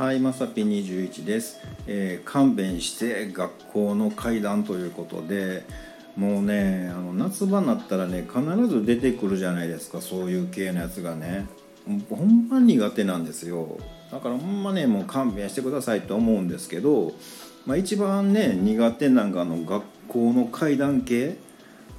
[0.00, 5.62] はい、まさぴ21です、えー勘弁して学校の階段ということで
[6.16, 11.46] もうねあの夏場になったらね必ず出てくるじゃないですかそういう系のやつがね。
[12.08, 13.76] ほんま苦手なんですよ。
[14.10, 17.12] だからほんまねもう勘弁してくださいと思うんですけど、
[17.66, 21.36] まあ、一番ね苦手なんかあの学校の階段系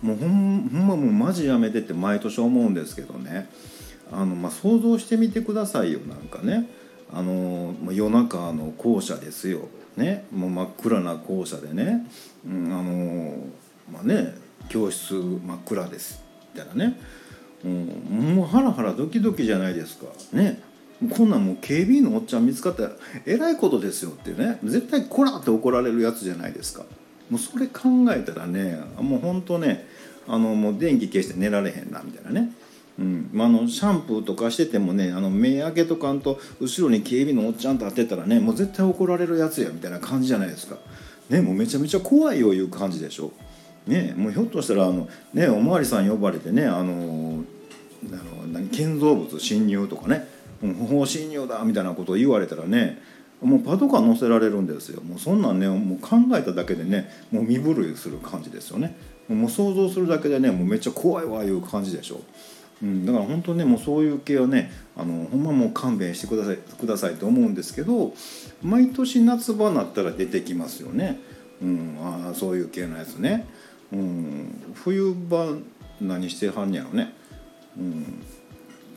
[0.02, 3.48] もうほんほんまもうマジやめてって毎年思うんですけどね。
[4.12, 6.68] あの、まあ、想像してみてくださいよなんかね。
[7.14, 12.08] あの夜中の校舎ですよ、ね、もう真っ暗な校舎でね、
[12.46, 13.36] うん、あの
[13.92, 14.34] まあね
[14.70, 16.24] 教室真っ暗です。
[16.54, 17.00] みたいなね、
[17.66, 20.08] うん、もうハラハラドキドキじゃないですか。
[20.34, 20.62] ね。
[21.10, 22.92] こんなんもう警備員のおっちゃん見つかったら
[23.26, 24.60] えらいことですよってね。
[24.64, 26.86] 絶対こらって怒られるやつじゃないですか。
[27.30, 29.88] もうそれ考えたらねもうほんとね
[30.28, 32.52] あのもう電気消して寝られへんなみたいなね。
[33.00, 40.78] うんまあ、のシャンプーとかしててもねあの目開けとかんと後ろに警備のおっちゃんと当てたらねもう絶対怒られるやつやみたいな感じじゃないですか。
[41.30, 43.32] ねもうめちゃめちゃ怖いよいう感じでしょ。
[43.88, 47.44] ねもうひょっとしたらあの、ね、おまわりさん呼ばれてねあの
[48.12, 50.28] あの何建造物侵入とかね
[50.62, 53.02] 不法侵入だみたいなことを言われたらね
[53.42, 58.96] もうパトカー乗せられるんですよもうそんなんねもう考えただけでねもう身震いする感じですよね
[59.28, 62.22] もう想像するだけでねもうめっちゃ怖いわいう感じでしょ。
[62.84, 68.14] うん、だから本当ねもうそういう系はねあのほんまもう勘弁してくださいくださいと思うんですけど
[68.64, 71.20] 毎年夏場になったら出てきますよね、
[71.62, 73.48] うん、あそういう系のやつね、
[73.94, 75.46] うん、冬場
[76.02, 77.14] 何してはんやろね、
[77.78, 78.24] うん、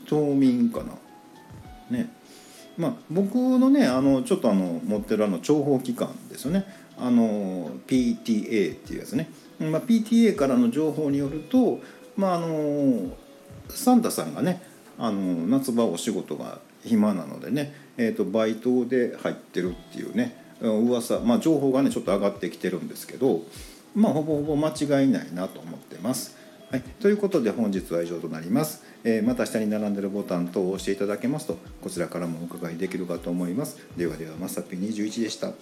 [0.05, 0.93] 冬眠かな。
[1.89, 2.09] ね。
[2.77, 6.65] まあ僕のねあのちょっとあの持ってるあの諜報機関ですよね。
[6.97, 11.79] あの PTA っていうやつね、まあ、PTA からの情報によると
[12.15, 13.11] まああの
[13.69, 14.61] サンタさんがね
[14.97, 23.41] あの夏場お仕事が暇なのでね、えー、とバイトで入ってるっていうね噂まあ情報がねちょっと上がってきてるんですけど
[23.93, 26.35] まあほぼほぼ間違いないなと思ってます。
[26.71, 33.77] はい、ということで本日は以上となります、えーまた下に並んでるボタン等を押していただけますとこちらからもお伺いできるかと思います。
[33.95, 35.53] ではではまさぴ21でした。